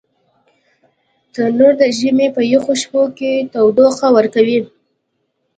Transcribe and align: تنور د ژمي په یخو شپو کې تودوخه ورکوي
تنور 1.33 1.73
د 1.81 1.83
ژمي 1.97 2.27
په 2.35 2.41
یخو 2.53 2.73
شپو 2.81 3.03
کې 3.17 3.33
تودوخه 3.53 4.07
ورکوي 4.17 4.59